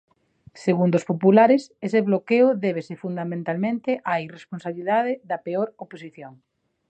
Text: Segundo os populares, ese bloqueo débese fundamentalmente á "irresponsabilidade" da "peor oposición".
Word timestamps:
Segundo 0.65 0.95
os 0.99 1.07
populares, 1.11 1.63
ese 1.87 1.99
bloqueo 2.07 2.47
débese 2.65 2.95
fundamentalmente 3.03 3.91
á 4.11 4.13
"irresponsabilidade" 4.27 5.13
da 5.29 5.37
"peor 5.45 5.67
oposición". 5.83 6.33